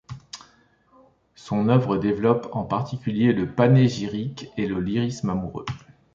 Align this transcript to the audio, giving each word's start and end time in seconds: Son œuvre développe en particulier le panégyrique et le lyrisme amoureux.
Son 1.35 1.69
œuvre 1.69 1.97
développe 1.99 2.49
en 2.53 2.63
particulier 2.63 3.33
le 3.33 3.53
panégyrique 3.53 4.47
et 4.57 4.65
le 4.65 4.79
lyrisme 4.79 5.29
amoureux. 5.29 5.65